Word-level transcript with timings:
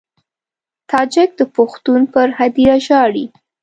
تاجک 0.91 1.29
د 1.39 1.41
پښتون 1.55 2.01
پر 2.13 2.27
هدیره 2.39 2.77
ژاړي. 2.85 3.25